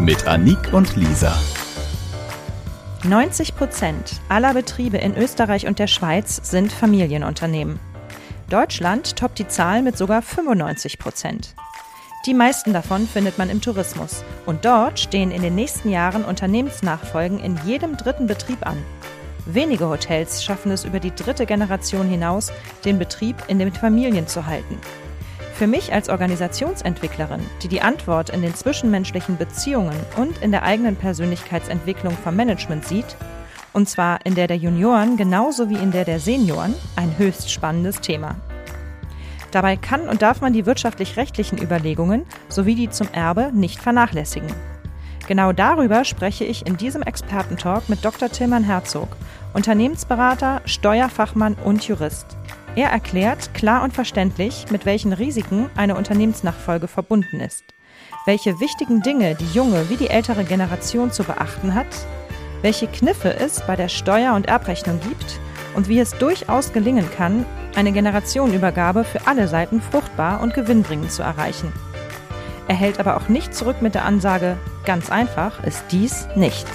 [0.00, 1.36] Mit Anik und Lisa.
[3.02, 7.80] 90 Prozent aller Betriebe in Österreich und der Schweiz sind Familienunternehmen.
[8.48, 11.56] Deutschland toppt die Zahl mit sogar 95 Prozent.
[12.26, 17.40] Die meisten davon findet man im Tourismus und dort stehen in den nächsten Jahren Unternehmensnachfolgen
[17.40, 18.78] in jedem dritten Betrieb an.
[19.46, 22.52] Wenige Hotels schaffen es über die dritte Generation hinaus,
[22.84, 24.78] den Betrieb in den Familien zu halten.
[25.58, 30.94] Für mich als Organisationsentwicklerin, die die Antwort in den zwischenmenschlichen Beziehungen und in der eigenen
[30.94, 33.16] Persönlichkeitsentwicklung vom Management sieht,
[33.72, 38.00] und zwar in der der Junioren genauso wie in der der Senioren, ein höchst spannendes
[38.00, 38.36] Thema.
[39.50, 44.54] Dabei kann und darf man die wirtschaftlich-rechtlichen Überlegungen sowie die zum Erbe nicht vernachlässigen.
[45.26, 48.30] Genau darüber spreche ich in diesem Expertentalk mit Dr.
[48.30, 49.08] Tilman Herzog,
[49.54, 52.37] Unternehmensberater, Steuerfachmann und Jurist.
[52.78, 57.64] Er erklärt klar und verständlich, mit welchen Risiken eine Unternehmensnachfolge verbunden ist,
[58.24, 61.88] welche wichtigen Dinge die junge wie die ältere Generation zu beachten hat,
[62.62, 65.40] welche Kniffe es bei der Steuer- und Erbrechnung gibt
[65.74, 67.44] und wie es durchaus gelingen kann,
[67.74, 71.72] eine Generationenübergabe für alle Seiten fruchtbar und gewinnbringend zu erreichen.
[72.68, 76.68] Er hält aber auch nicht zurück mit der Ansage, ganz einfach ist dies nicht.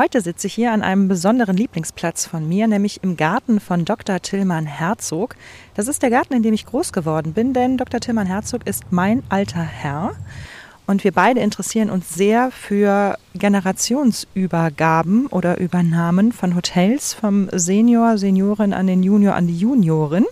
[0.00, 4.22] Heute sitze ich hier an einem besonderen Lieblingsplatz von mir, nämlich im Garten von Dr.
[4.22, 5.34] Tillmann Herzog.
[5.74, 7.98] Das ist der Garten, in dem ich groß geworden bin, denn Dr.
[7.98, 10.12] Tillmann Herzog ist mein alter Herr.
[10.86, 18.74] Und wir beide interessieren uns sehr für Generationsübergaben oder Übernahmen von Hotels, vom Senior, Seniorin
[18.74, 20.26] an den Junior, an die Juniorin.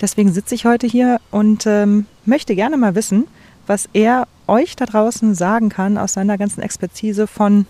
[0.00, 3.26] Deswegen sitze ich heute hier und ähm, möchte gerne mal wissen,
[3.66, 7.66] was er euch da draußen sagen kann aus seiner ganzen Expertise von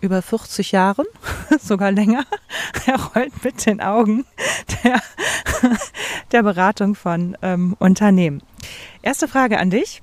[0.00, 1.06] über 40 Jahren,
[1.60, 2.24] sogar länger.
[2.86, 4.24] Er rollt mit den Augen
[4.82, 5.02] der,
[6.32, 8.42] der Beratung von ähm, Unternehmen.
[9.02, 10.02] Erste Frage an dich.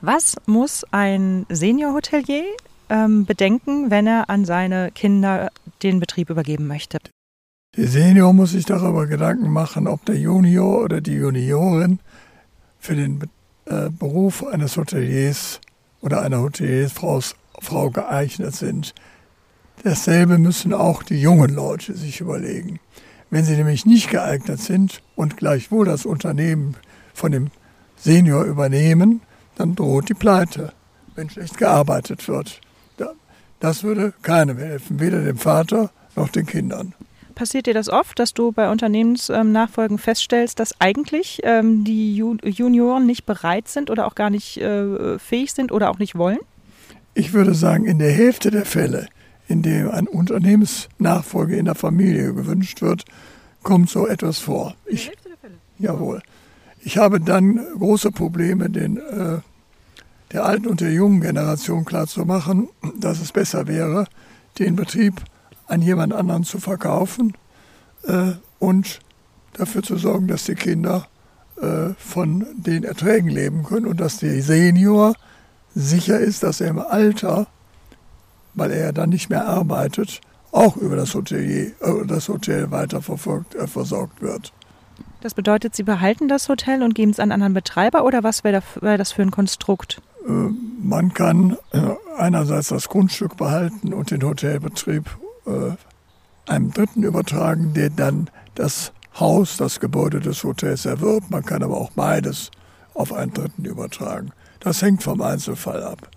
[0.00, 2.44] Was muss ein Senior-Hotelier
[2.88, 5.50] ähm, bedenken, wenn er an seine Kinder
[5.82, 6.98] den Betrieb übergeben möchte?
[7.76, 12.00] Der Senior muss sich darüber Gedanken machen, ob der Junior oder die Juniorin
[12.78, 13.28] für den
[13.66, 15.60] äh, Beruf eines Hoteliers
[16.00, 17.20] oder einer Hoteliersfrau
[17.60, 18.94] Frau geeignet sind.
[19.82, 22.80] Dasselbe müssen auch die jungen Leute sich überlegen.
[23.30, 26.76] Wenn sie nämlich nicht geeignet sind und gleichwohl das Unternehmen
[27.14, 27.50] von dem
[27.96, 29.22] Senior übernehmen,
[29.56, 30.72] dann droht die Pleite,
[31.14, 32.60] wenn schlecht gearbeitet wird.
[33.60, 36.94] Das würde keinem helfen, weder dem Vater noch den Kindern.
[37.34, 43.24] Passiert dir das oft, dass du bei Unternehmensnachfolgen feststellst, dass eigentlich ähm, die Junioren nicht
[43.24, 46.38] bereit sind oder auch gar nicht äh, fähig sind oder auch nicht wollen?
[47.14, 49.08] Ich würde sagen, in der Hälfte der Fälle,
[49.48, 53.04] in dem ein Unternehmensnachfolge in der Familie gewünscht wird,
[53.62, 54.74] kommt so etwas vor.
[54.86, 55.54] Ich, in der Hälfte der Fälle?
[55.78, 56.22] Jawohl.
[56.82, 59.38] Ich habe dann große Probleme, den, äh,
[60.32, 62.68] der alten und der jungen Generation klarzumachen,
[62.98, 64.06] dass es besser wäre,
[64.58, 65.20] den Betrieb
[65.66, 67.34] an jemand anderen zu verkaufen
[68.06, 69.00] äh, und
[69.52, 71.06] dafür zu sorgen, dass die Kinder
[71.60, 75.14] äh, von den Erträgen leben können und dass der Senior
[75.74, 77.46] sicher ist, dass er im Alter,
[78.54, 80.20] weil er dann nicht mehr arbeitet,
[80.52, 84.52] auch über das, Hotelier, äh, das Hotel weiter verfolgt, äh, versorgt wird.
[85.20, 88.62] Das bedeutet, Sie behalten das Hotel und geben es an anderen Betreiber oder was wäre
[88.80, 90.00] wär das für ein Konstrukt?
[90.26, 91.80] Äh, man kann äh,
[92.16, 95.04] einerseits das Grundstück behalten und den Hotelbetrieb
[95.46, 101.30] äh, einem Dritten übertragen, der dann das Haus, das Gebäude des Hotels erwirbt.
[101.30, 102.50] Man kann aber auch beides
[102.94, 104.32] auf einen Dritten übertragen.
[104.60, 106.08] Das hängt vom Einzelfall ab.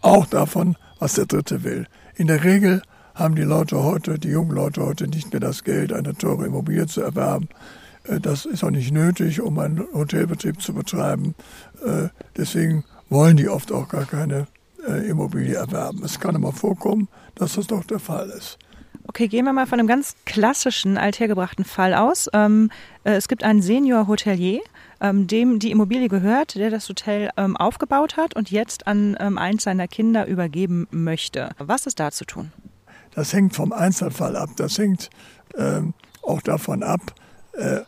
[0.00, 1.86] Auch davon, was der Dritte will.
[2.14, 2.82] In der Regel
[3.14, 6.86] haben die Leute heute, die jungen Leute heute nicht mehr das Geld, eine teure Immobilie
[6.86, 7.48] zu erwerben.
[8.04, 11.34] Äh, das ist auch nicht nötig, um einen Hotelbetrieb zu betreiben.
[11.84, 14.46] Äh, deswegen wollen die oft auch gar keine
[14.88, 16.02] äh, Immobilie erwerben.
[16.04, 18.58] Es kann immer vorkommen, dass das doch der Fall ist.
[19.08, 22.30] Okay, gehen wir mal von einem ganz klassischen, althergebrachten Fall aus.
[22.32, 22.70] Ähm,
[23.04, 24.60] es gibt einen Senior-Hotelier,
[25.02, 29.64] ähm, dem die Immobilie gehört, der das Hotel ähm, aufgebaut hat und jetzt an eins
[29.64, 31.50] seiner Kinder übergeben möchte.
[31.58, 32.52] Was ist da zu tun?
[33.14, 34.50] Das hängt vom Einzelfall ab.
[34.56, 35.10] Das hängt
[35.58, 37.00] ähm, auch davon ab,
[37.54, 37.80] äh,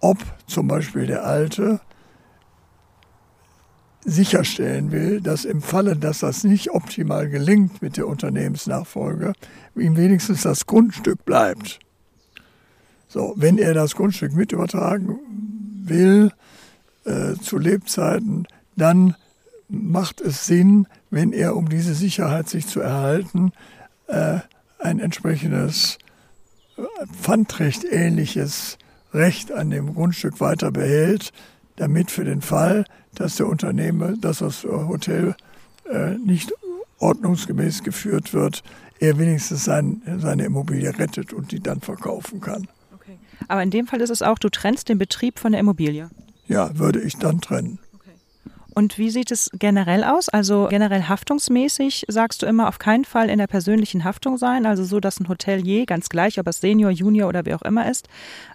[0.00, 1.80] ob zum Beispiel der Alte
[4.04, 9.32] sicherstellen will, dass im Falle, dass das nicht optimal gelingt mit der Unternehmensnachfolge,
[9.76, 11.78] ihm wenigstens das Grundstück bleibt.
[13.06, 15.20] So, wenn er das Grundstück mit übertragen
[15.88, 16.32] will
[17.04, 18.46] äh, zu Lebzeiten,
[18.76, 19.16] dann
[19.68, 23.52] macht es Sinn, wenn er, um diese Sicherheit sich zu erhalten,
[24.06, 24.38] äh,
[24.78, 25.98] ein entsprechendes
[26.76, 26.82] äh,
[27.12, 28.78] Pfandrecht ähnliches
[29.14, 31.32] Recht an dem Grundstück weiter behält,
[31.76, 32.84] damit für den Fall,
[33.14, 35.34] dass der Unternehmer, dass das Hotel
[35.90, 36.52] äh, nicht
[36.98, 38.62] ordnungsgemäß geführt wird,
[39.00, 42.68] er wenigstens sein, seine Immobilie rettet und die dann verkaufen kann.
[43.48, 46.10] Aber in dem Fall ist es auch, du trennst den Betrieb von der Immobilie.
[46.46, 47.78] Ja, würde ich dann trennen.
[48.74, 50.28] Und wie sieht es generell aus?
[50.28, 54.84] Also generell haftungsmäßig sagst du immer auf keinen Fall in der persönlichen Haftung sein, also
[54.84, 58.08] so, dass ein Hotelier, ganz gleich, ob es Senior, Junior oder wie auch immer ist,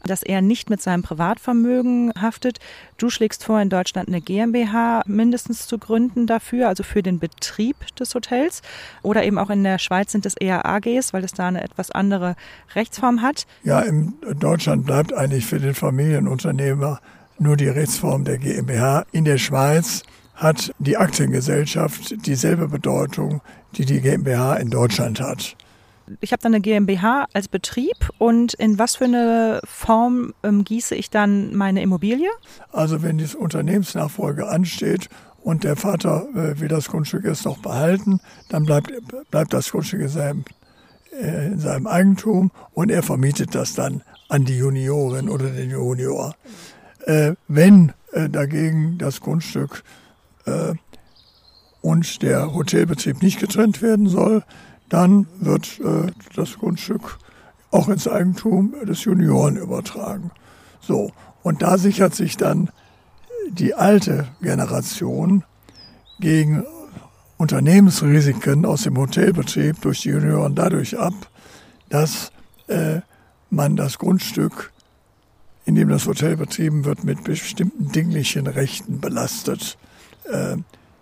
[0.03, 2.59] dass er nicht mit seinem Privatvermögen haftet.
[2.97, 7.75] Du schlägst vor, in Deutschland eine GmbH mindestens zu gründen dafür, also für den Betrieb
[7.95, 8.61] des Hotels.
[9.03, 11.91] Oder eben auch in der Schweiz sind es eher AGs, weil es da eine etwas
[11.91, 12.35] andere
[12.75, 13.45] Rechtsform hat.
[13.63, 16.99] Ja, in Deutschland bleibt eigentlich für den Familienunternehmer
[17.39, 19.05] nur die Rechtsform der GmbH.
[19.11, 20.03] In der Schweiz
[20.35, 23.41] hat die Aktiengesellschaft dieselbe Bedeutung,
[23.75, 25.55] die die GmbH in Deutschland hat.
[26.21, 30.95] Ich habe dann eine GmbH als Betrieb und in was für eine Form ähm, gieße
[30.95, 32.29] ich dann meine Immobilie?
[32.71, 35.09] Also wenn die Unternehmensnachfolge ansteht
[35.43, 38.91] und der Vater äh, will das Grundstück jetzt noch behalten, dann bleibt,
[39.31, 40.45] bleibt das Grundstück in seinem,
[41.11, 46.35] äh, in seinem Eigentum und er vermietet das dann an die Juniorin oder den Junior.
[47.07, 49.83] Äh, wenn äh, dagegen das Grundstück
[50.45, 50.73] äh,
[51.81, 54.43] und der Hotelbetrieb nicht getrennt werden soll,
[54.89, 55.81] dann wird
[56.35, 57.19] das Grundstück
[57.71, 60.31] auch ins Eigentum des Junioren übertragen.
[60.79, 61.11] So,
[61.43, 62.69] und da sichert sich dann
[63.49, 65.43] die alte Generation
[66.21, 66.65] gegen
[67.37, 71.13] Unternehmensrisiken aus dem Hotelbetrieb durch die Junioren dadurch ab,
[71.89, 72.31] dass
[72.67, 73.01] äh,
[73.49, 74.71] man das Grundstück
[75.67, 79.77] in dem das Hotel betrieben wird, mit bestimmten dinglichen Rechten belastet,
[80.23, 80.55] äh,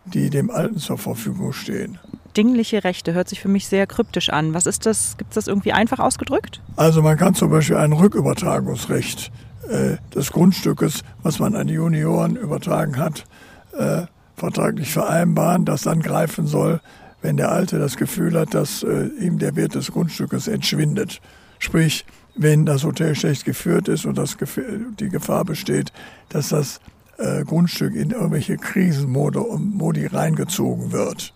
[0.05, 1.99] die dem Alten zur Verfügung stehen.
[2.35, 4.55] Dingliche Rechte hört sich für mich sehr kryptisch an.
[4.55, 5.17] Was ist das?
[5.17, 6.61] Gibt es das irgendwie einfach ausgedrückt?
[6.77, 9.31] Also man kann zum Beispiel ein Rückübertragungsrecht
[9.69, 13.25] äh, des Grundstückes, was man an die Junioren übertragen hat,
[13.77, 16.81] äh, vertraglich vereinbaren, das dann greifen soll,
[17.21, 21.21] wenn der Alte das Gefühl hat, dass ihm der Wert des Grundstückes entschwindet.
[21.57, 22.05] Sprich,
[22.35, 24.37] wenn das Hotel schlecht geführt ist und das,
[24.99, 25.91] die Gefahr besteht,
[26.29, 26.79] dass das
[27.17, 31.33] äh, Grundstück in irgendwelche Krisenmodi reingezogen wird.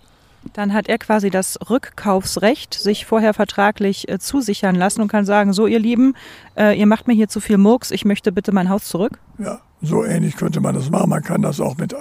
[0.54, 5.54] Dann hat er quasi das Rückkaufsrecht sich vorher vertraglich äh, zusichern lassen und kann sagen,
[5.54, 6.16] so ihr Lieben,
[6.58, 9.20] äh, ihr macht mir hier zu viel Murks, ich möchte bitte mein Haus zurück.
[9.38, 11.10] Ja, so ähnlich könnte man das machen.
[11.10, 11.96] Man kann das auch mit,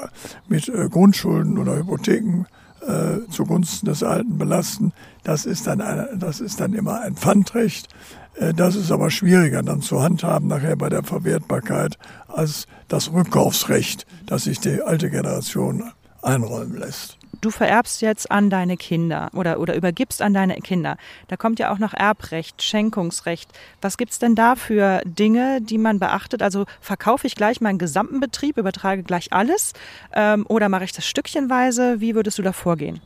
[0.49, 2.47] mit äh, Grundschulden oder Hypotheken
[2.87, 4.93] äh, zugunsten des Alten belasten.
[5.25, 7.89] Das ist dann, eine, das ist dann immer ein Pfandrecht.
[8.35, 14.07] Äh, das ist aber schwieriger dann zu handhaben nachher bei der Verwertbarkeit als das Rückkaufsrecht,
[14.27, 15.93] das sich die alte Generation
[16.23, 17.19] einräumen lässt.
[17.41, 20.97] Du vererbst jetzt an deine Kinder oder, oder übergibst an deine Kinder.
[21.29, 23.49] Da kommt ja auch noch Erbrecht, Schenkungsrecht.
[23.81, 26.43] Was gibt es denn da für Dinge, die man beachtet?
[26.43, 29.73] Also verkaufe ich gleich meinen gesamten Betrieb, übertrage gleich alles
[30.15, 32.01] ähm, oder mache ich das stückchenweise?
[32.01, 33.01] Wie würdest du da vorgehen?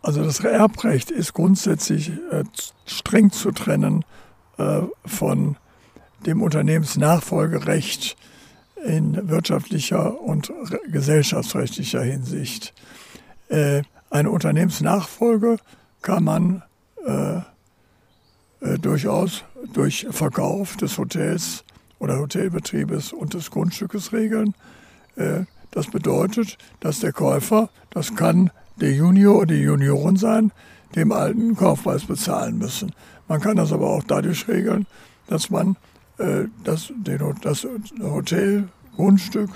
[0.00, 2.44] Also das Erbrecht ist grundsätzlich äh,
[2.86, 4.04] streng zu trennen
[5.04, 5.56] von
[6.26, 8.16] dem Unternehmensnachfolgerecht
[8.84, 10.52] in wirtschaftlicher und
[10.90, 12.74] gesellschaftsrechtlicher Hinsicht.
[13.48, 15.56] Äh, eine Unternehmensnachfolge
[16.02, 16.62] kann man
[17.04, 17.40] äh,
[18.78, 21.64] durchaus durch Verkauf des Hotels
[21.98, 24.54] oder Hotelbetriebes und des Grundstückes regeln.
[25.16, 30.52] Äh, das bedeutet, dass der Käufer, das kann der Junior oder die Junioren sein,
[30.94, 32.92] dem alten Kaufpreis bezahlen müssen.
[33.28, 34.86] Man kann das aber auch dadurch regeln,
[35.26, 35.76] dass man
[36.18, 37.66] äh, das, den, das
[38.00, 39.50] Hotelgrundstück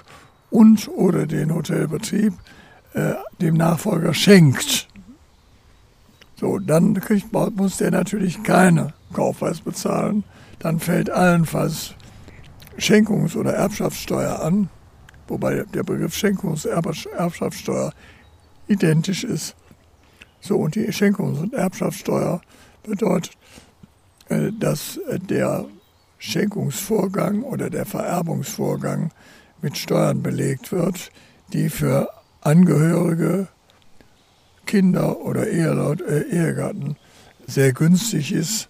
[0.51, 2.33] und oder den Hotelbetrieb
[2.95, 4.89] äh, dem Nachfolger schenkt.
[6.37, 10.25] So, dann kriegt, muss der natürlich keine Kaufpreis bezahlen.
[10.61, 11.95] Dann fällt allenfalls
[12.79, 14.69] Schenkungs- oder Erbschaftssteuer an,
[15.27, 17.93] wobei der Begriff Schenkungs- und Erbschaftssteuer
[18.69, 19.57] identisch ist.
[20.41, 22.41] So, und die Schenkungs- und Erbschaftssteuer
[22.85, 23.38] bedeutet,
[24.59, 25.67] dass der
[26.19, 29.13] Schenkungsvorgang oder der Vererbungsvorgang
[29.63, 31.11] mit Steuern belegt wird,
[31.53, 32.09] die für
[32.41, 33.49] Angehörige,
[34.67, 36.97] Kinder oder Eheleut, äh, Ehegatten
[37.47, 38.69] sehr günstig ist,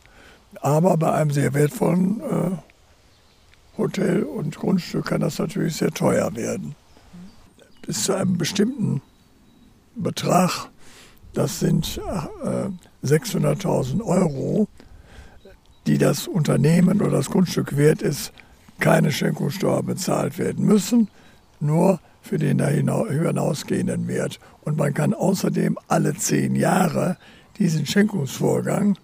[0.61, 2.51] aber bei einem sehr wertvollen äh,
[3.77, 6.75] Hotel und Grundstück kann das natürlich sehr teuer werden.
[7.83, 9.03] Bis zu einem bestimmten
[9.95, 10.69] Betrag,
[11.33, 12.01] das sind
[12.45, 14.69] äh, 600.000 Euro,
[15.89, 18.33] die das Unternehmen oder das Grundstück wert ist,
[18.79, 21.09] keine Schenkungssteuer bezahlt werden müssen,
[21.61, 24.39] nur für den da hinausgehenden Wert.
[24.61, 27.17] Und man kann außerdem alle zehn Jahre
[27.59, 28.99] diesen Schenkungsvorgang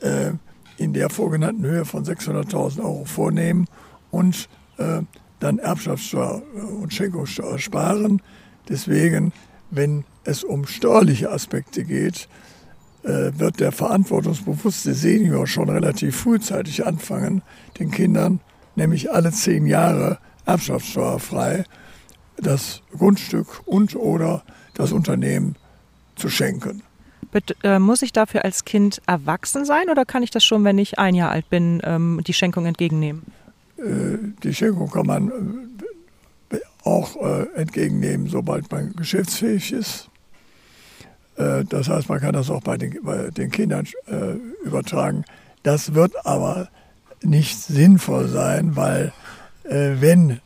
[0.00, 0.32] äh,
[0.76, 3.66] in der vorgenannten Höhe von 600.000 Euro vornehmen
[4.10, 5.00] und äh,
[5.40, 8.20] dann Erbschaftssteuer äh, und Schenkungssteuer sparen.
[8.68, 9.32] Deswegen,
[9.70, 12.28] wenn es um steuerliche Aspekte geht,
[13.08, 17.42] wird der verantwortungsbewusste Senior schon relativ frühzeitig anfangen,
[17.78, 18.40] den Kindern
[18.74, 21.64] nämlich alle zehn Jahre erbschaftssteuerfrei
[22.36, 24.42] das Grundstück und oder
[24.74, 25.56] das Unternehmen
[26.16, 26.82] zu schenken.
[27.62, 30.98] Äh, muss ich dafür als Kind erwachsen sein oder kann ich das schon, wenn ich
[30.98, 33.24] ein Jahr alt bin, ähm, die Schenkung entgegennehmen?
[33.78, 35.30] Äh, die Schenkung kann man
[36.50, 37.16] äh, auch
[37.56, 40.08] entgegennehmen, sobald man geschäftsfähig ist.
[41.36, 43.86] Das heißt, man kann das auch bei den, bei den Kindern
[44.64, 45.24] übertragen.
[45.62, 46.68] Das wird aber
[47.22, 49.12] nicht sinnvoll sein, weil
[49.64, 50.40] wenn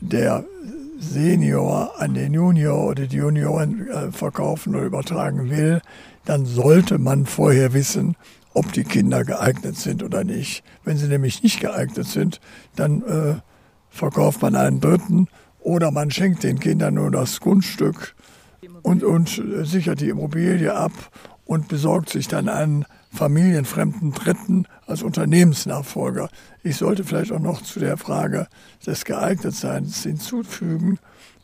[0.00, 0.44] der
[0.98, 5.80] Senior an den Junior oder die Junioren äh, verkaufen oder übertragen will,
[6.24, 8.16] dann sollte man vorher wissen,
[8.54, 10.62] ob die Kinder geeignet sind oder nicht.
[10.84, 12.40] Wenn sie nämlich nicht geeignet sind,
[12.76, 13.34] dann äh,
[13.90, 15.28] verkauft man einen Dritten
[15.60, 18.14] oder man schenkt den Kindern nur das Grundstück
[18.82, 20.92] und, und sichert die Immobilie ab
[21.44, 26.28] und besorgt sich dann einen familienfremden Dritten als Unternehmensnachfolger.
[26.62, 28.48] Ich sollte vielleicht auch noch zu der Frage
[28.84, 30.98] des Geeignetseins hinzufügen.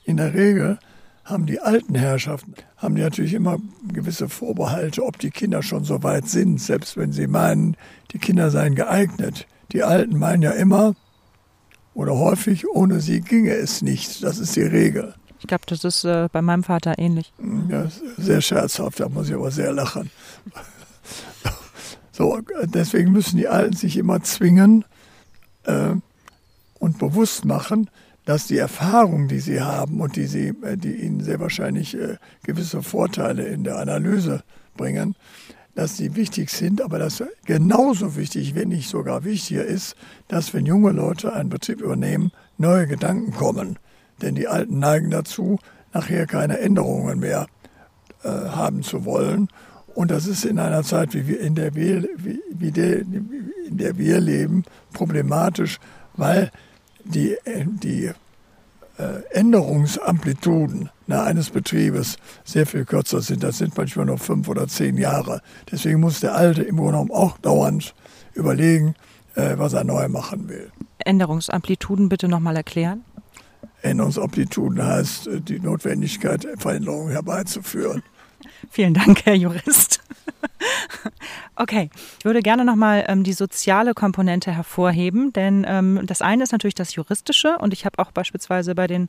[0.04, 0.78] In der Regel
[1.24, 3.58] haben die alten Herrschaften, haben die natürlich immer
[3.92, 7.76] gewisse Vorbehalte, ob die Kinder schon so weit sind, selbst wenn sie meinen,
[8.12, 9.46] die Kinder seien geeignet.
[9.72, 10.96] Die Alten meinen ja immer
[11.94, 14.24] oder häufig, ohne sie ginge es nicht.
[14.24, 15.14] Das ist die Regel.
[15.40, 17.32] Ich glaube, das ist äh, bei meinem Vater ähnlich.
[17.68, 20.11] Ja, sehr scherzhaft, da muss ich aber sehr lachen.
[22.12, 24.85] So, deswegen müssen die Alten sich immer zwingen
[25.64, 25.94] äh,
[26.78, 27.88] und bewusst machen,
[28.26, 32.18] dass die Erfahrung, die sie haben und die, sie, äh, die ihnen sehr wahrscheinlich äh,
[32.42, 34.42] gewisse Vorteile in der Analyse
[34.76, 35.14] bringen,
[35.75, 39.97] dass sie wichtig sind, aber dass genauso wichtig, wenn nicht sogar wichtiger ist,
[40.28, 43.78] dass wenn junge Leute einen Betrieb übernehmen, neue Gedanken kommen.
[44.22, 45.58] Denn die Alten neigen dazu,
[45.92, 47.46] nachher keine Änderungen mehr
[48.22, 49.48] äh, haben zu wollen
[49.94, 52.08] und das ist in einer Zeit, wie wir in der wir,
[52.52, 55.78] wie der, in der wir leben, problematisch,
[56.16, 56.50] weil
[57.04, 57.36] die,
[57.82, 58.10] die
[58.98, 63.42] äh, Änderungsamplituden na, eines Betriebes sehr viel kürzer sind.
[63.42, 65.42] Das sind manchmal nur fünf oder zehn Jahre.
[65.70, 67.94] Deswegen muss der Alte im Grunde genommen auch dauernd
[68.34, 68.94] überlegen,
[69.34, 70.70] äh, was er neu machen will.
[70.98, 73.04] Änderungsamplituden bitte nochmal erklären.
[73.82, 78.02] Änderungsamplituden heißt äh, die Notwendigkeit, Veränderungen herbeizuführen.
[78.70, 80.00] Vielen Dank, Herr Jurist.
[81.56, 86.52] okay, ich würde gerne nochmal ähm, die soziale Komponente hervorheben, denn ähm, das eine ist
[86.52, 89.08] natürlich das Juristische und ich habe auch beispielsweise bei den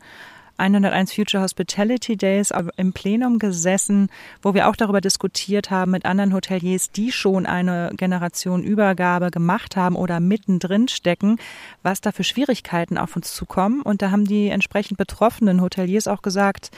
[0.62, 4.10] 101 Future Hospitality Days im Plenum gesessen,
[4.44, 9.76] wo wir auch darüber diskutiert haben mit anderen Hoteliers, die schon eine Generation Übergabe gemacht
[9.76, 11.38] haben oder mittendrin stecken,
[11.82, 13.82] was da für Schwierigkeiten auf uns zukommen.
[13.82, 16.70] Und da haben die entsprechend betroffenen Hoteliers auch gesagt,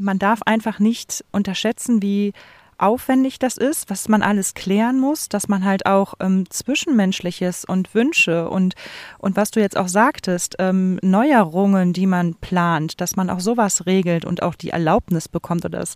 [0.00, 2.32] man darf einfach nicht unterschätzen, wie
[2.78, 7.94] aufwendig das ist, was man alles klären muss, dass man halt auch ähm, Zwischenmenschliches und
[7.94, 8.74] Wünsche und,
[9.18, 13.86] und was du jetzt auch sagtest, ähm, Neuerungen, die man plant, dass man auch sowas
[13.86, 15.94] regelt und auch die Erlaubnis bekommt oder dass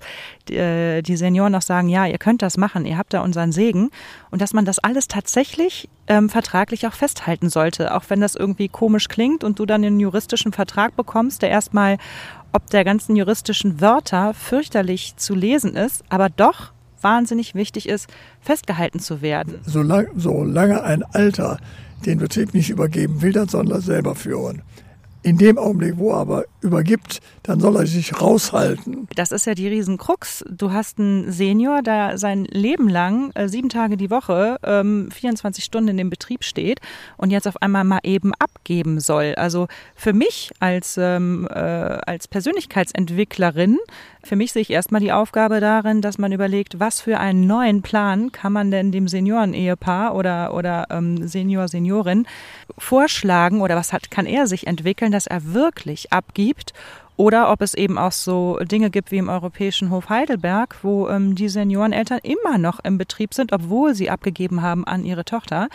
[0.49, 3.52] die, äh, die Senioren auch sagen, ja, ihr könnt das machen, ihr habt da unseren
[3.52, 3.90] Segen.
[4.30, 8.68] Und dass man das alles tatsächlich ähm, vertraglich auch festhalten sollte, auch wenn das irgendwie
[8.68, 11.99] komisch klingt und du dann einen juristischen Vertrag bekommst, der erstmal
[12.52, 18.09] ob der ganzen juristischen Wörter fürchterlich zu lesen ist, aber doch wahnsinnig wichtig ist,
[18.40, 19.61] festgehalten zu werden.
[19.64, 21.59] Solange, solange ein Alter
[22.07, 24.62] den Betrieb nicht übergeben will, dann soll er selber führen.
[25.23, 29.07] In dem Augenblick, wo er aber übergibt, dann soll er sich raushalten.
[29.15, 30.45] Das ist ja die Riesenkrux.
[30.50, 35.62] Du hast einen Senior, der sein Leben lang, äh, sieben Tage die Woche, ähm, 24
[35.62, 36.81] Stunden in dem Betrieb steht
[37.19, 39.35] und jetzt auf einmal mal eben abgeben soll.
[39.37, 43.79] Also für mich als, ähm, äh, als Persönlichkeitsentwicklerin
[44.23, 47.83] für mich sehe ich erstmal die Aufgabe darin, dass man überlegt, was für einen neuen
[47.83, 52.27] Plan kann man denn dem Senioren-Ehepaar oder, oder ähm, Senior, Seniorin
[52.79, 56.73] vorschlagen oder was hat, kann er sich entwickeln, dass er wirklich abgibt
[57.21, 61.35] oder ob es eben auch so Dinge gibt wie im Europäischen Hof Heidelberg, wo ähm,
[61.35, 65.69] die Senioreneltern immer noch im Betrieb sind, obwohl sie abgegeben haben an ihre Tochter.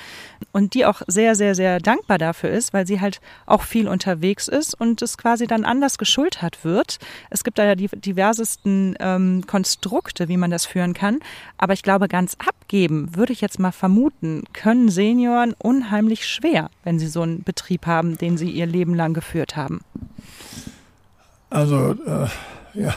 [0.53, 4.47] Und die auch sehr, sehr, sehr dankbar dafür ist, weil sie halt auch viel unterwegs
[4.47, 6.97] ist und es quasi dann anders geschultert wird.
[7.29, 11.19] Es gibt da ja die diversesten ähm, Konstrukte, wie man das führen kann.
[11.59, 16.97] Aber ich glaube, ganz abgeben, würde ich jetzt mal vermuten, können Senioren unheimlich schwer, wenn
[16.97, 19.81] sie so einen Betrieb haben, den sie ihr Leben lang geführt haben.
[21.55, 22.27] Also äh,
[22.73, 22.93] ja,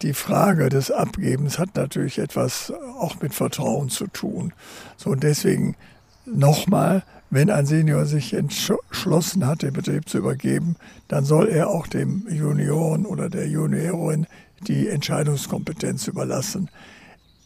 [0.00, 4.54] die Frage des Abgebens hat natürlich etwas auch mit Vertrauen zu tun.
[4.96, 5.76] So und deswegen
[6.24, 10.76] nochmal, wenn ein Senior sich entschlossen hat, den Betrieb zu übergeben,
[11.08, 14.26] dann soll er auch dem Junioren oder der Juniorin
[14.66, 16.70] die Entscheidungskompetenz überlassen.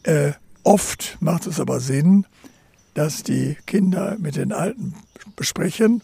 [0.04, 0.30] Äh,
[0.62, 2.24] oft macht es aber Sinn,
[2.94, 4.94] dass die Kinder mit den Alten
[5.34, 6.02] besprechen,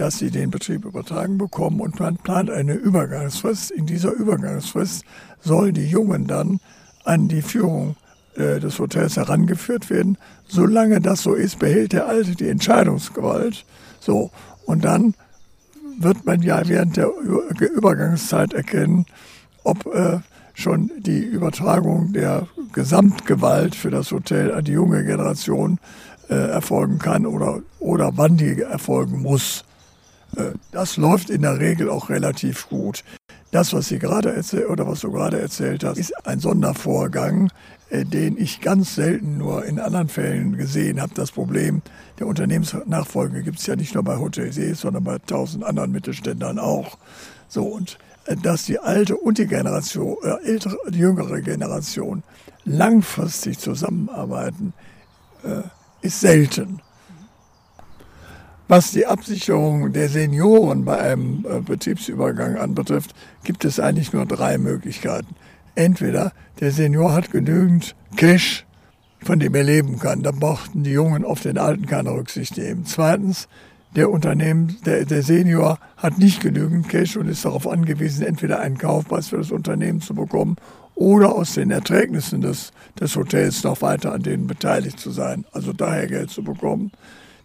[0.00, 3.70] dass sie den Betrieb übertragen bekommen und man plant eine Übergangsfrist.
[3.70, 5.04] In dieser Übergangsfrist
[5.40, 6.58] sollen die Jungen dann
[7.04, 7.96] an die Führung
[8.34, 10.16] äh, des Hotels herangeführt werden.
[10.48, 13.66] Solange das so ist, behält der Alte die Entscheidungsgewalt.
[14.00, 14.30] So,
[14.64, 15.14] und dann
[15.98, 17.10] wird man ja während der
[17.60, 19.04] Übergangszeit erkennen,
[19.64, 20.20] ob äh,
[20.54, 25.78] schon die Übertragung der Gesamtgewalt für das Hotel an die junge Generation
[26.30, 29.64] äh, erfolgen kann oder, oder wann die erfolgen muss.
[30.72, 33.04] Das läuft in der Regel auch relativ gut.
[33.50, 37.50] Das, was Sie gerade erzählt oder was du gerade erzählt hast, ist ein Sondervorgang,
[37.90, 41.12] äh, den ich ganz selten nur in anderen Fällen gesehen habe.
[41.14, 41.82] Das Problem
[42.20, 46.96] der Unternehmensnachfolge gibt es ja nicht nur bei Hoteliers, sondern bei tausend anderen Mittelständlern auch.
[47.48, 52.22] So und äh, dass die alte und die Generation, äh, ältere, die jüngere Generation
[52.64, 54.72] langfristig zusammenarbeiten,
[55.42, 55.62] äh,
[56.02, 56.80] ist selten.
[58.70, 64.58] Was die Absicherung der Senioren bei einem äh, Betriebsübergang anbetrifft, gibt es eigentlich nur drei
[64.58, 65.34] Möglichkeiten.
[65.74, 68.64] Entweder der Senior hat genügend Cash,
[69.24, 70.22] von dem er leben kann.
[70.22, 72.84] Da brauchten die Jungen auf den Alten keine Rücksicht nehmen.
[72.86, 73.48] Zweitens,
[73.96, 78.78] der Unternehmen, der, der Senior hat nicht genügend Cash und ist darauf angewiesen, entweder einen
[78.78, 80.54] Kaufpreis für das Unternehmen zu bekommen
[80.94, 85.72] oder aus den Erträgnissen des, des Hotels noch weiter an denen beteiligt zu sein, also
[85.72, 86.92] daher Geld zu bekommen.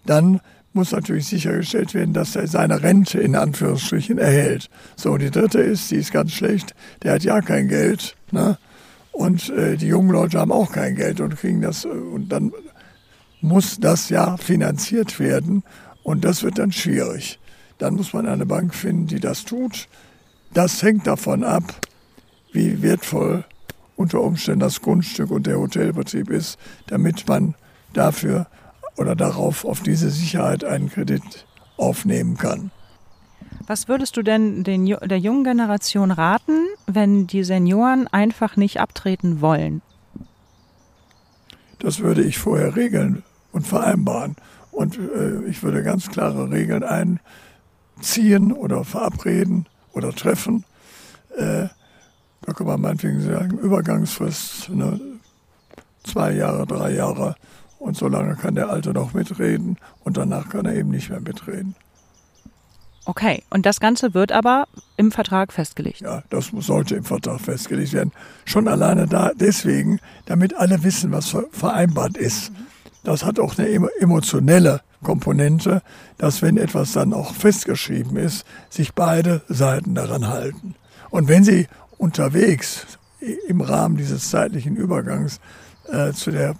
[0.06, 0.40] Dann
[0.76, 4.70] muss natürlich sichergestellt werden, dass er seine Rente in Anführungsstrichen erhält.
[4.96, 8.16] So, die dritte ist, die ist ganz schlecht, der hat ja kein Geld.
[8.32, 8.58] Ne?
[9.12, 11.86] Und äh, die jungen Leute haben auch kein Geld und kriegen das.
[11.86, 12.52] Äh, und dann
[13.42, 15.64] muss das ja finanziert werden.
[16.04, 17.40] Und das wird dann schwierig.
[17.78, 19.88] Dann muss man eine Bank finden, die das tut.
[20.54, 21.64] Das hängt davon ab,
[22.52, 23.44] wie wertvoll
[23.96, 26.58] unter Umständen das Grundstück und der Hotelbetrieb ist,
[26.88, 27.56] damit man
[27.94, 28.48] dafür
[28.98, 31.46] oder darauf auf diese Sicherheit einen Kredit
[31.78, 32.72] aufnehmen kann.
[33.68, 39.42] Was würdest du denn den, der jungen Generation raten, wenn die Senioren einfach nicht abtreten
[39.42, 39.82] wollen?
[41.80, 44.36] Das würde ich vorher regeln und vereinbaren.
[44.72, 50.66] Und äh, ich würde ganz klare Regeln einziehen oder verabreden oder treffen.
[51.38, 51.68] Äh,
[52.42, 55.00] da kann man meinetwegen sagen, Übergangsfrist, ne,
[56.04, 57.36] zwei Jahre, drei Jahre
[57.80, 61.22] und so lange kann der Alte noch mitreden und danach kann er eben nicht mehr
[61.22, 61.76] mitreden.
[63.08, 66.02] Okay, und das Ganze wird aber im Vertrag festgelegt.
[66.02, 68.12] Ja, das sollte im Vertrag festgelegt werden.
[68.46, 72.52] Schon alleine da deswegen, damit alle wissen, was vereinbart ist.
[73.04, 73.68] Das hat auch eine
[74.00, 75.84] emotionelle Komponente,
[76.18, 80.74] dass wenn etwas dann auch festgeschrieben ist, sich beide Seiten daran halten.
[81.12, 81.68] Und wenn sie
[82.00, 82.98] unterwegs
[83.48, 85.40] im Rahmen dieses zeitlichen Übergangs
[85.92, 86.56] äh, zu, der,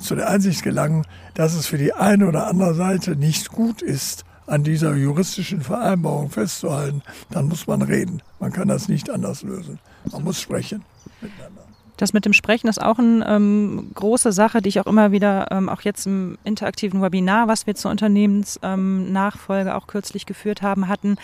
[0.00, 1.04] zu der Einsicht gelangen,
[1.34, 6.30] dass es für die eine oder andere Seite nicht gut ist, an dieser juristischen Vereinbarung
[6.30, 8.22] festzuhalten, dann muss man reden.
[8.40, 9.78] Man kann das nicht anders lösen.
[10.10, 10.84] Man muss sprechen
[11.20, 11.62] miteinander.
[11.96, 15.52] Das mit dem Sprechen ist auch eine ähm, große Sache, die ich auch immer wieder,
[15.52, 20.88] ähm, auch jetzt im interaktiven Webinar, was wir zur Unternehmensnachfolge ähm, auch kürzlich geführt haben,
[20.88, 21.16] hatten,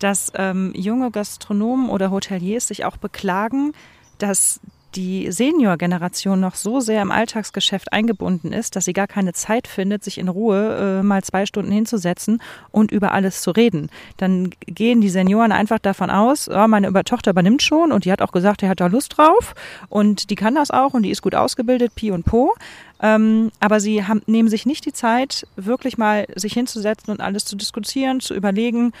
[0.00, 3.72] dass ähm, junge Gastronomen oder Hoteliers sich auch beklagen,
[4.18, 4.60] dass
[4.96, 10.02] die Senior-Generation noch so sehr im Alltagsgeschäft eingebunden ist, dass sie gar keine Zeit findet,
[10.02, 13.90] sich in Ruhe äh, mal zwei Stunden hinzusetzen und über alles zu reden.
[14.16, 18.22] Dann gehen die Senioren einfach davon aus, oh, meine Tochter übernimmt schon und die hat
[18.22, 19.54] auch gesagt, er hat da Lust drauf
[19.88, 22.54] und die kann das auch und die ist gut ausgebildet, Pi und Po.
[23.02, 27.44] Ähm, aber sie haben, nehmen sich nicht die Zeit, wirklich mal sich hinzusetzen und alles
[27.44, 28.92] zu diskutieren, zu überlegen.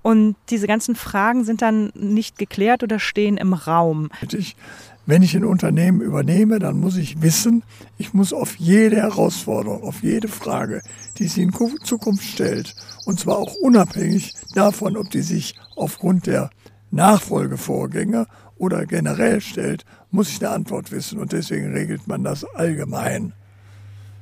[0.00, 4.10] Und diese ganzen Fragen sind dann nicht geklärt oder stehen im Raum.
[4.32, 4.56] Ich
[5.06, 7.64] wenn ich ein Unternehmen übernehme, dann muss ich wissen,
[7.98, 10.80] ich muss auf jede Herausforderung, auf jede Frage,
[11.18, 16.50] die sich in Zukunft stellt, und zwar auch unabhängig davon, ob die sich aufgrund der
[16.92, 21.18] Nachfolgevorgänge oder generell stellt, muss ich eine Antwort wissen.
[21.18, 23.32] Und deswegen regelt man das allgemein.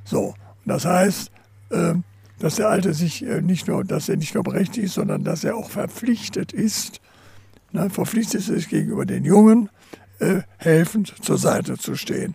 [0.05, 1.31] So, das heißt,
[1.73, 2.05] ähm,
[2.39, 5.45] dass der Alte sich äh, nicht nur, dass er nicht nur berechtigt ist, sondern dass
[5.45, 7.01] er auch verpflichtet ist,
[7.73, 9.69] ne, verpflichtet ist gegenüber den Jungen,
[10.21, 12.35] äh, helfend zur Seite zu stehen.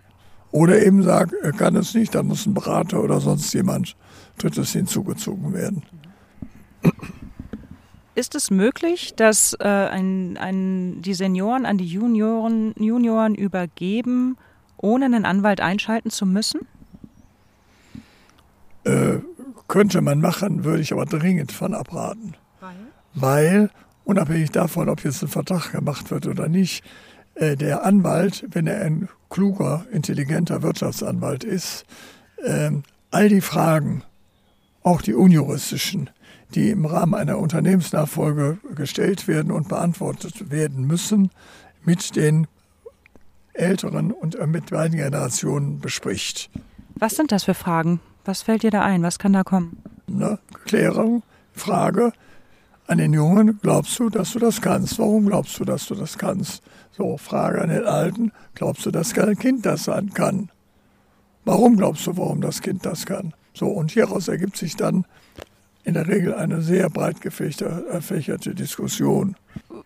[0.52, 3.96] Oder eben sagt, er kann es nicht, dann muss ein Berater oder sonst jemand
[4.38, 5.84] Drittes hinzugezogen werden.
[8.16, 14.38] Ist es möglich, dass äh, ein, ein, die Senioren an die Junioren, Junioren übergeben,
[14.78, 16.62] ohne einen Anwalt einschalten zu müssen?
[18.86, 19.18] Äh,
[19.68, 22.36] könnte man machen, würde ich aber dringend von abraten.
[22.62, 22.76] Weil?
[23.14, 23.70] Weil,
[24.06, 26.84] unabhängig davon, ob jetzt ein Vertrag gemacht wird oder nicht,
[27.38, 31.86] der Anwalt, wenn er ein kluger, intelligenter Wirtschaftsanwalt ist,
[32.38, 32.72] äh,
[33.12, 34.04] all die Fragen,
[34.84, 36.10] auch die unjuristischen,
[36.54, 41.32] die im Rahmen einer Unternehmensnachfolge gestellt werden und beantwortet werden müssen,
[41.84, 42.48] mit den
[43.54, 46.50] älteren und äh, mit beiden Generationen bespricht.
[46.96, 48.00] Was sind das für Fragen?
[48.24, 49.04] Was fällt dir da ein?
[49.04, 49.82] Was kann da kommen?
[50.08, 50.40] Ne?
[50.66, 52.14] Klärung, Frage
[52.88, 55.00] an den Jungen, glaubst du, dass du das kannst?
[55.00, 56.62] Warum glaubst du, dass du das kannst?
[56.98, 60.50] So, Frage an den Alten, glaubst du, dass kein Kind das sein kann?
[61.44, 63.34] Warum glaubst du, warum das Kind das kann?
[63.54, 65.06] So, und hieraus ergibt sich dann
[65.84, 69.36] in der Regel eine sehr breit gefächerte Diskussion.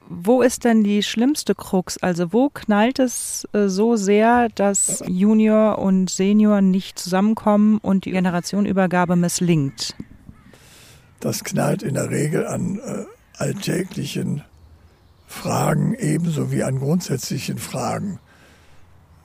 [0.07, 1.97] Wo ist denn die schlimmste Krux?
[1.97, 8.11] Also wo knallt es äh, so sehr, dass Junior und Senior nicht zusammenkommen und die
[8.11, 9.95] Generationenübergabe misslingt?
[11.19, 13.05] Das knallt in der Regel an äh,
[13.37, 14.43] alltäglichen
[15.29, 18.19] Fragen ebenso wie an grundsätzlichen Fragen.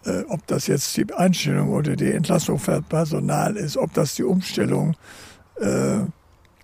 [0.05, 4.23] Äh, ob das jetzt die Einstellung oder die Entlassung für Personal ist, ob das die
[4.23, 4.97] Umstellung
[5.59, 6.01] äh,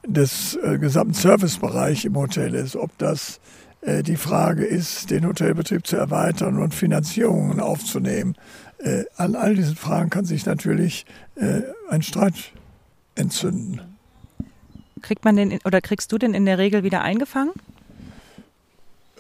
[0.07, 3.41] des äh, gesamten Servicebereichs im Hotel ist, ob das
[3.81, 8.37] äh, die Frage ist, den Hotelbetrieb zu erweitern und Finanzierungen aufzunehmen.
[8.79, 12.53] Äh, an all diesen Fragen kann sich natürlich äh, ein Streit
[13.15, 13.81] entzünden.
[15.01, 17.53] Kriegt man den oder kriegst du den in der Regel wieder eingefangen?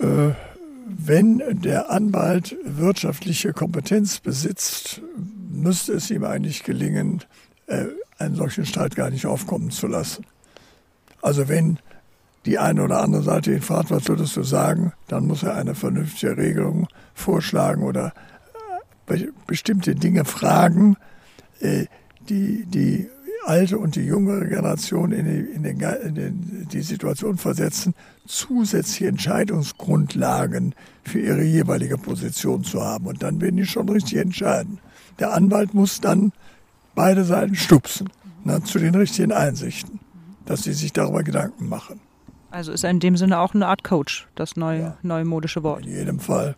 [0.00, 0.32] Äh,
[0.86, 5.00] wenn der Anwalt wirtschaftliche Kompetenz besitzt,
[5.50, 7.22] müsste es ihm eigentlich gelingen,
[7.66, 7.86] äh,
[8.18, 10.26] einen solchen Streit gar nicht aufkommen zu lassen.
[11.22, 11.78] Also wenn
[12.46, 15.74] die eine oder andere Seite ihn fragt, was würdest du sagen, dann muss er eine
[15.74, 18.12] vernünftige Regelung vorschlagen oder
[19.06, 20.96] äh, bestimmte Dinge fragen,
[22.28, 23.10] die, die
[23.44, 27.94] alte und die jüngere Generation in, die, in, den, in den, die Situation versetzen,
[28.26, 30.74] zusätzliche Entscheidungsgrundlagen
[31.04, 33.06] für ihre jeweilige Position zu haben.
[33.06, 34.78] Und dann werden die schon richtig entscheiden.
[35.18, 36.32] Der Anwalt muss dann
[36.94, 38.08] beide Seiten stupsen
[38.44, 40.00] ne, zu den richtigen Einsichten,
[40.46, 42.00] dass sie sich darüber Gedanken machen.
[42.50, 44.96] Also ist er in dem Sinne auch eine Art Coach, das neue, ja.
[45.02, 45.86] neumodische Wort.
[45.86, 46.56] In jedem Fall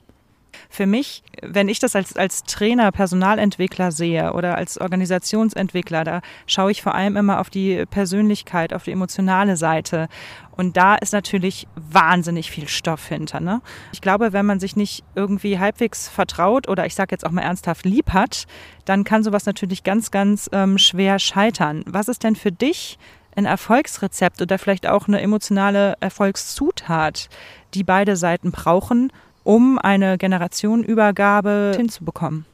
[0.68, 6.70] für mich, wenn ich das als, als Trainer, Personalentwickler sehe oder als Organisationsentwickler, da schaue
[6.70, 10.08] ich vor allem immer auf die Persönlichkeit, auf die emotionale Seite.
[10.56, 13.40] Und da ist natürlich wahnsinnig viel Stoff hinter.
[13.40, 13.62] Ne?
[13.92, 17.42] Ich glaube, wenn man sich nicht irgendwie halbwegs vertraut oder ich sage jetzt auch mal
[17.42, 18.46] ernsthaft lieb hat,
[18.84, 21.82] dann kann sowas natürlich ganz, ganz ähm, schwer scheitern.
[21.86, 22.98] Was ist denn für dich
[23.34, 27.28] ein Erfolgsrezept oder vielleicht auch eine emotionale Erfolgszutat,
[27.74, 29.12] die beide Seiten brauchen,
[29.44, 32.44] um eine Generationenübergabe hinzubekommen?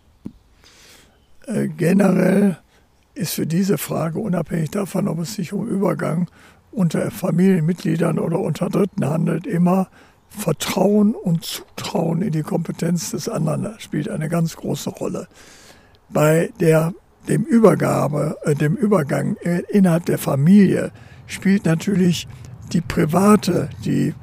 [1.47, 2.59] Äh, generell
[3.15, 6.29] ist für diese Frage, unabhängig davon, ob es sich um Übergang
[6.71, 9.89] unter Familienmitgliedern oder unter Dritten handelt, immer
[10.29, 15.27] Vertrauen und Zutrauen in die Kompetenz des anderen spielt eine ganz große Rolle.
[16.11, 16.93] bei der
[17.29, 19.37] dem Übergabe, äh, dem Übergang
[19.69, 20.91] innerhalb der Familie
[21.27, 22.27] spielt natürlich
[22.73, 24.15] die private, die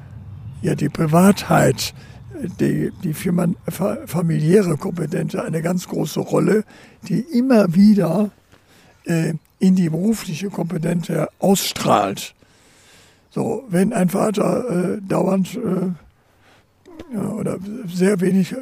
[0.62, 1.94] ja die Privatheit,
[2.60, 6.64] die, die familiäre Kompetenz eine ganz große Rolle,
[7.08, 8.30] die immer wieder
[9.04, 12.34] äh, in die berufliche Kompetenz ausstrahlt.
[13.30, 18.56] So, wenn ein Vater äh, dauernd äh, oder sehr wenig äh,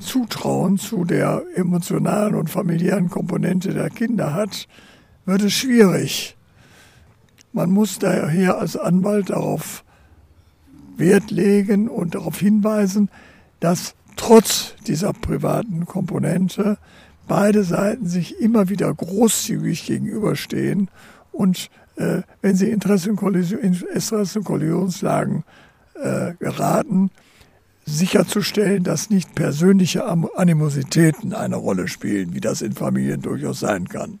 [0.00, 4.66] Zutrauen zu der emotionalen und familiären Komponente der Kinder hat,
[5.24, 6.36] wird es schwierig.
[7.52, 9.84] Man muss daher als Anwalt darauf
[10.98, 13.10] Wert legen und darauf hinweisen,
[13.60, 16.78] dass trotz dieser privaten Komponente
[17.26, 20.90] beide Seiten sich immer wieder großzügig gegenüberstehen
[21.32, 25.44] und äh, wenn sie Interessenkollisionslagen
[25.94, 27.10] äh, geraten,
[27.84, 34.20] sicherzustellen, dass nicht persönliche Animositäten eine Rolle spielen, wie das in Familien durchaus sein kann.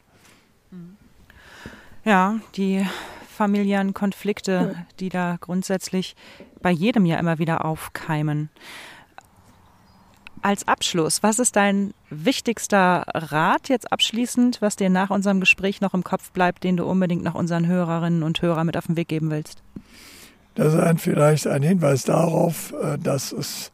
[2.04, 2.86] Ja, die
[3.38, 6.16] familiären Konflikte, die da grundsätzlich
[6.60, 8.50] bei jedem ja immer wieder aufkeimen.
[10.42, 15.94] Als Abschluss, was ist dein wichtigster Rat jetzt abschließend, was dir nach unserem Gespräch noch
[15.94, 19.08] im Kopf bleibt, den du unbedingt noch unseren Hörerinnen und Hörern mit auf den Weg
[19.08, 19.62] geben willst?
[20.56, 23.70] Das ist ein, vielleicht ein Hinweis darauf, äh, dass es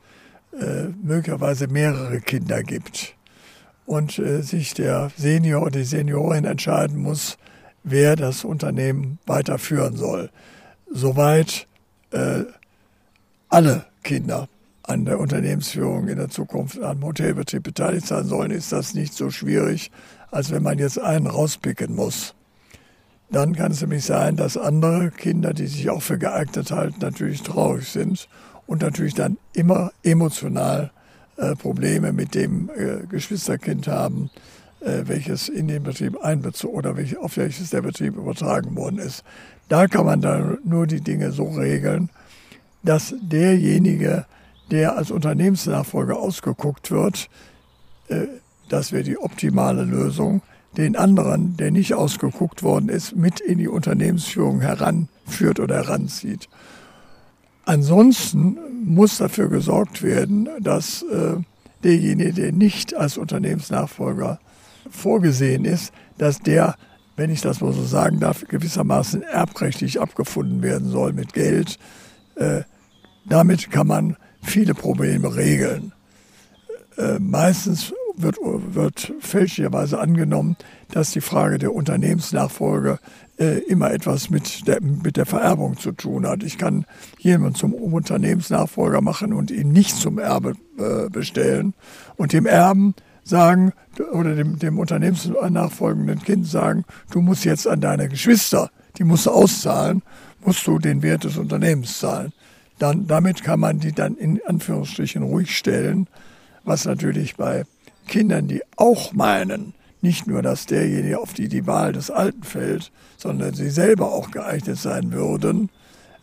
[0.52, 3.14] äh, möglicherweise mehrere Kinder gibt
[3.86, 7.38] und äh, sich der Senior oder die Seniorin entscheiden muss,
[7.84, 10.30] wer das Unternehmen weiterführen soll.
[10.90, 11.68] Soweit
[12.10, 12.44] äh,
[13.48, 14.48] alle Kinder
[14.82, 19.30] an der Unternehmensführung in der Zukunft am Hotelbetrieb beteiligt sein sollen, ist das nicht so
[19.30, 19.90] schwierig,
[20.30, 22.34] als wenn man jetzt einen rauspicken muss.
[23.30, 27.42] Dann kann es nämlich sein, dass andere Kinder, die sich auch für geeignet halten, natürlich
[27.42, 28.28] traurig sind
[28.66, 30.90] und natürlich dann immer emotional
[31.36, 34.30] äh, Probleme mit dem äh, Geschwisterkind haben,
[34.84, 39.24] welches in den Betrieb einbezogen oder welch, auf welches der Betrieb übertragen worden ist.
[39.68, 42.10] Da kann man dann nur die Dinge so regeln,
[42.82, 44.26] dass derjenige,
[44.70, 47.28] der als Unternehmensnachfolger ausgeguckt wird,
[48.08, 48.26] äh,
[48.68, 50.42] das wäre die optimale Lösung,
[50.76, 56.48] den anderen, der nicht ausgeguckt worden ist, mit in die Unternehmensführung heranführt oder heranzieht.
[57.64, 61.36] Ansonsten muss dafür gesorgt werden, dass äh,
[61.84, 64.40] derjenige, der nicht als Unternehmensnachfolger
[64.90, 66.76] vorgesehen ist, dass der,
[67.16, 71.78] wenn ich das mal so sagen darf, gewissermaßen erbrechtlich abgefunden werden soll mit Geld.
[72.36, 72.62] Äh,
[73.26, 75.92] damit kann man viele Probleme regeln.
[76.96, 80.56] Äh, meistens wird, wird fälschlicherweise angenommen,
[80.90, 82.98] dass die Frage der Unternehmensnachfolge
[83.38, 86.42] äh, immer etwas mit der, mit der Vererbung zu tun hat.
[86.42, 86.86] Ich kann
[87.18, 91.74] jemanden zum Unternehmensnachfolger machen und ihn nicht zum Erbe äh, bestellen
[92.16, 93.72] und dem Erben sagen
[94.12, 99.30] oder dem, dem Unternehmensnachfolgenden Kind sagen, du musst jetzt an deine Geschwister, die musst du
[99.30, 100.02] auszahlen,
[100.44, 102.32] musst du den Wert des Unternehmens zahlen.
[102.78, 106.06] Dann, damit kann man die dann in Anführungsstrichen ruhig stellen,
[106.64, 107.64] was natürlich bei
[108.06, 112.92] Kindern, die auch meinen, nicht nur, dass derjenige, auf die die Wahl des Alten fällt,
[113.16, 115.70] sondern sie selber auch geeignet sein würden,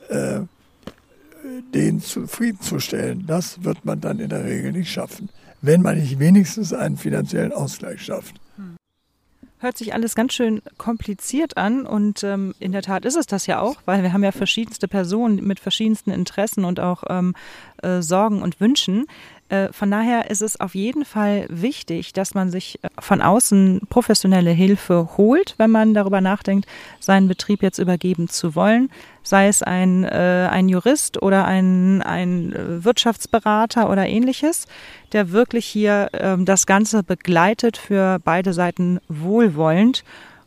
[0.09, 0.41] äh,
[1.73, 5.29] den zufriedenzustellen, das wird man dann in der Regel nicht schaffen,
[5.61, 8.35] wenn man nicht wenigstens einen finanziellen Ausgleich schafft.
[9.59, 13.45] Hört sich alles ganz schön kompliziert an und ähm, in der Tat ist es das
[13.45, 17.35] ja auch, weil wir haben ja verschiedenste Personen mit verschiedensten Interessen und auch ähm,
[17.83, 19.05] äh, Sorgen und Wünschen.
[19.51, 23.81] Äh, von daher ist es auf jeden Fall wichtig, dass man sich äh, von außen
[23.89, 26.67] professionelle Hilfe holt, wenn man darüber nachdenkt,
[27.01, 28.89] seinen Betrieb jetzt übergeben zu wollen.
[29.23, 34.67] Sei es ein, äh, ein Jurist oder ein, ein Wirtschaftsberater oder ähnliches,
[35.11, 40.05] der wirklich hier äh, das Ganze begleitet für beide Seiten wohlwollend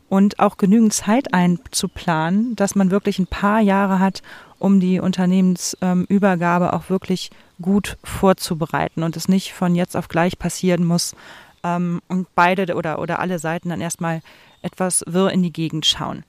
[0.09, 4.23] und auch genügend Zeit einzuplanen, dass man wirklich ein paar Jahre hat,
[4.65, 7.29] um die Unternehmensübergabe auch wirklich
[7.61, 11.15] gut vorzubereiten und es nicht von jetzt auf gleich passieren muss
[11.63, 14.23] ähm, und beide oder, oder alle Seiten dann erstmal
[14.63, 16.23] etwas wirr in die Gegend schauen.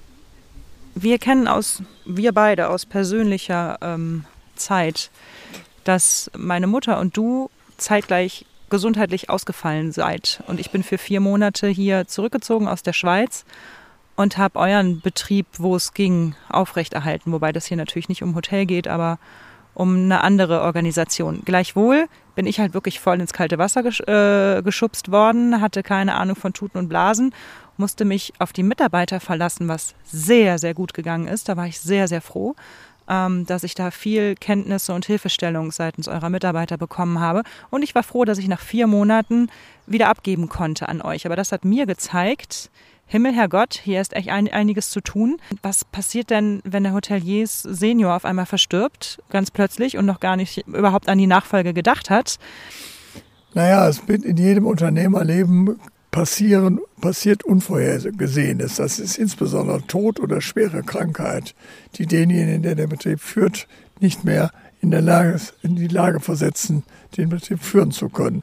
[0.94, 5.10] Wir kennen aus, wir beide aus persönlicher ähm, Zeit,
[5.84, 10.42] dass meine Mutter und du zeitgleich gesundheitlich ausgefallen seid.
[10.46, 13.46] Und ich bin für vier Monate hier zurückgezogen aus der Schweiz
[14.16, 17.32] und habe euren Betrieb, wo es ging, aufrechterhalten.
[17.32, 19.18] Wobei das hier natürlich nicht um Hotel geht, aber
[19.74, 21.42] um eine andere Organisation.
[21.44, 26.14] Gleichwohl bin ich halt wirklich voll ins kalte Wasser gesch äh, geschubst worden, hatte keine
[26.14, 27.34] Ahnung von Tuten und Blasen,
[27.76, 31.48] musste mich auf die Mitarbeiter verlassen, was sehr, sehr gut gegangen ist.
[31.50, 32.56] Da war ich sehr, sehr froh.
[33.08, 37.42] ähm, dass ich da viel Kenntnisse und Hilfestellung seitens eurer Mitarbeiter bekommen habe.
[37.70, 39.48] Und ich war froh, dass ich nach vier Monaten
[39.86, 41.26] wieder abgeben konnte an euch.
[41.26, 42.70] Aber das hat mir gezeigt,
[43.08, 45.36] Himmel, Herr Gott, hier ist echt ein, einiges zu tun.
[45.62, 50.36] Was passiert denn, wenn der Hoteliers Senior auf einmal verstirbt, ganz plötzlich und noch gar
[50.36, 52.38] nicht überhaupt an die Nachfolge gedacht hat?
[53.54, 55.78] Naja, es wird in jedem Unternehmerleben
[56.10, 58.76] passieren, passiert Unvorhergesehenes.
[58.76, 61.54] Das ist insbesondere Tod oder schwere Krankheit,
[61.94, 63.68] die denjenigen, der den Betrieb führt,
[64.00, 66.82] nicht mehr in, der Lage, in die Lage versetzen,
[67.16, 68.42] den Betrieb führen zu können.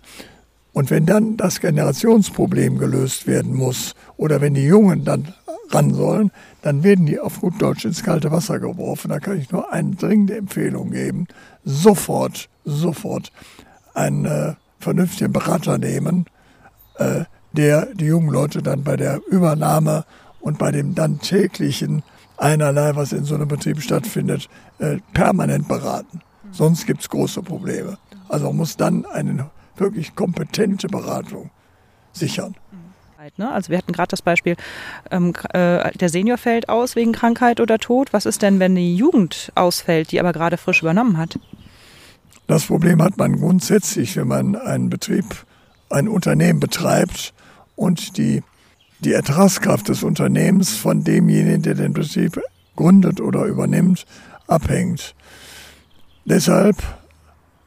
[0.74, 5.34] Und wenn dann das Generationsproblem gelöst werden muss oder wenn die Jungen dann
[5.70, 6.32] ran sollen,
[6.62, 9.10] dann werden die auf gut Deutsch ins kalte Wasser geworfen.
[9.10, 11.28] Da kann ich nur eine dringende Empfehlung geben.
[11.64, 13.32] Sofort, sofort
[13.94, 16.26] einen äh, vernünftigen Berater nehmen,
[16.98, 20.06] äh, der die jungen Leute dann bei der Übernahme
[20.42, 22.04] und bei dem dann täglichen
[22.38, 26.22] einerlei, was in so einem Betrieb stattfindet, äh, permanent beraten.
[26.52, 27.98] Sonst gibt es große Probleme.
[28.28, 29.44] Also man muss dann einen
[29.78, 31.50] wirklich kompetente Beratung
[32.12, 32.56] sichern.
[33.38, 33.50] Ne?
[33.50, 34.56] Also wir hatten gerade das Beispiel,
[35.10, 38.12] ähm, äh, der Senior fällt aus wegen Krankheit oder Tod.
[38.12, 41.40] Was ist denn, wenn die Jugend ausfällt, die aber gerade frisch übernommen hat?
[42.48, 45.26] Das Problem hat man grundsätzlich, wenn man einen Betrieb,
[45.90, 47.34] ein Unternehmen betreibt
[47.76, 48.44] und die,
[49.00, 52.42] die Ertragskraft des Unternehmens von demjenigen, der den Betrieb
[52.76, 54.06] gründet oder übernimmt,
[54.48, 55.16] abhängt.
[56.26, 56.76] Deshalb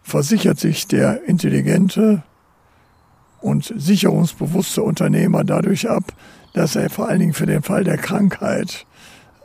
[0.07, 2.23] versichert sich der intelligente
[3.41, 6.05] und sicherungsbewusste Unternehmer dadurch ab,
[6.55, 8.87] dass er vor allen Dingen für den Fall der Krankheit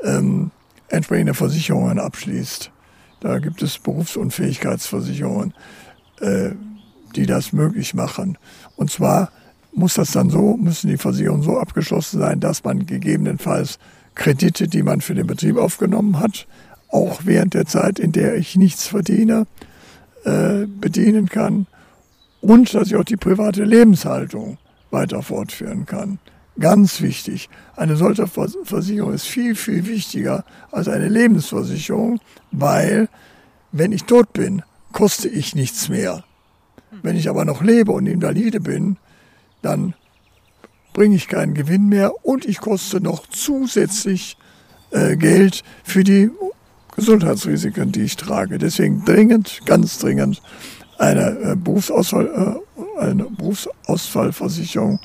[0.03, 0.51] ähm,
[0.87, 2.71] entsprechende Versicherungen abschließt.
[3.21, 5.55] Da gibt es Berufsunfähigkeitsversicherungen,
[6.19, 6.51] äh,
[7.15, 8.37] die das möglich machen.
[8.75, 9.31] Und zwar
[9.73, 13.79] muss das dann so, müssen die Versicherungen so abgeschlossen sein, dass man gegebenenfalls
[14.13, 16.45] Kredite, die man für den Betrieb aufgenommen hat,
[16.89, 19.47] auch während der Zeit, in der ich nichts verdiene,
[20.25, 21.67] äh, bedienen kann
[22.41, 24.57] und dass ich auch die private Lebenshaltung
[24.89, 26.19] weiter fortführen kann.
[26.59, 27.49] Ganz wichtig.
[27.75, 32.19] Eine solche Versicherung ist viel, viel wichtiger als eine Lebensversicherung,
[32.51, 33.07] weil
[33.71, 36.23] wenn ich tot bin, koste ich nichts mehr.
[37.01, 38.97] Wenn ich aber noch lebe und invalide bin,
[39.61, 39.93] dann
[40.93, 44.37] bringe ich keinen Gewinn mehr und ich koste noch zusätzlich
[44.91, 46.29] äh, Geld für die
[46.95, 48.57] Gesundheitsrisiken, die ich trage.
[48.57, 50.41] Deswegen dringend, ganz dringend
[50.97, 54.99] eine, äh, Berufsausfall, äh, eine Berufsausfallversicherung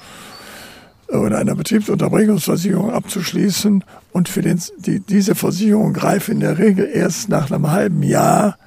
[1.09, 3.85] äh, oder eine Betriebsunterbrechungsversicherung abzuschließen.
[4.13, 8.59] Und für den, die, diese Versicherung greift in der Regel erst nach einem halben Jahr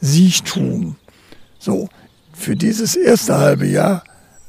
[0.00, 0.96] Siechtum.
[1.58, 1.88] So,
[2.32, 4.04] für dieses erste halbe Jahr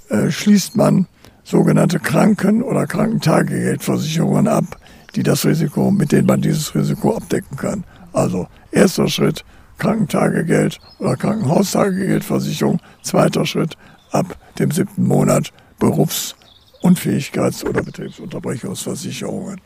[0.10, 1.08] äh, schließt man
[1.44, 4.78] sogenannte Kranken- oder Krankentagegeldversicherungen ab,
[5.16, 7.84] die das Risiko, mit denen man dieses Risiko abdecken kann.
[8.14, 9.44] Also erster Schritt
[9.78, 12.80] Krankentagegeld oder Krankenhaustagegeldversicherung.
[13.02, 13.78] Zweiter Schritt
[14.12, 19.62] ab dem siebten Monat Berufsunfähigkeits- oder Betriebsunterbrechungsversicherungen.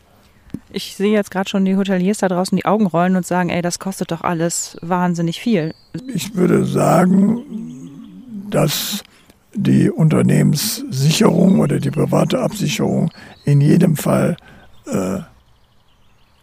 [0.72, 3.60] Ich sehe jetzt gerade schon die Hoteliers da draußen die Augen rollen und sagen, ey,
[3.60, 5.74] das kostet doch alles wahnsinnig viel.
[6.06, 7.42] Ich würde sagen,
[8.50, 9.02] dass
[9.54, 13.10] die Unternehmenssicherung oder die private Absicherung
[13.44, 14.36] in jedem Fall
[14.86, 15.20] äh,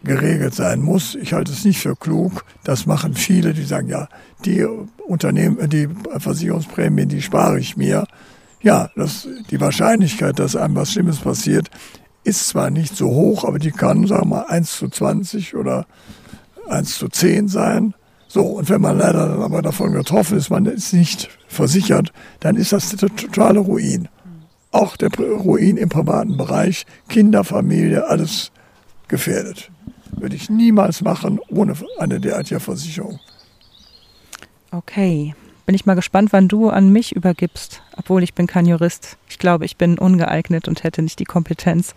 [0.04, 1.14] geregelt sein muss.
[1.14, 2.44] Ich halte es nicht für klug.
[2.64, 4.08] Das machen viele, die sagen, ja,
[4.44, 4.64] die
[5.06, 5.88] Unternehmen, die
[6.18, 8.06] Versicherungsprämien, die spare ich mir.
[8.60, 11.70] Ja, das, die Wahrscheinlichkeit, dass einem was Schlimmes passiert,
[12.24, 15.86] ist zwar nicht so hoch, aber die kann, sagen wir mal, 1 zu 20 oder
[16.68, 17.94] 1 zu 10 sein.
[18.28, 22.56] So, und wenn man leider dann aber davon getroffen ist, man ist nicht versichert, dann
[22.56, 24.08] ist das der totale Ruin.
[24.70, 28.52] Auch der Ruin im privaten Bereich, Kinder, Familie, alles
[29.08, 29.71] gefährdet.
[30.12, 33.18] Würde ich niemals machen ohne eine derartige Versicherung.
[34.70, 35.34] Okay.
[35.66, 39.16] Bin ich mal gespannt, wann du an mich übergibst, obwohl ich bin kein Jurist.
[39.28, 41.94] Ich glaube, ich bin ungeeignet und hätte nicht die Kompetenz,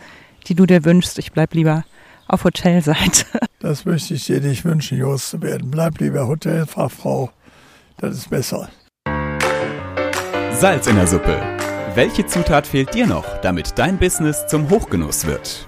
[0.48, 1.18] die du dir wünschst.
[1.18, 1.84] Ich bleib lieber
[2.28, 3.26] auf Hotelseite.
[3.60, 5.72] Das möchte ich dir nicht wünschen, Jurist zu werden.
[5.72, 7.32] Bleib lieber Hotelfachfrau.
[7.98, 8.70] Das ist besser.
[10.52, 11.42] Salz in der Suppe.
[11.96, 15.68] Welche Zutat fehlt dir noch, damit dein Business zum Hochgenuss wird?